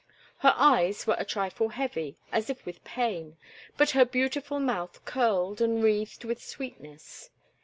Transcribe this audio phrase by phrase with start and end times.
[0.39, 3.37] Her eyes were a trifle heavy, as if with pain,
[3.77, 7.29] but her beautiful mouth curled and wreathed with sweetness.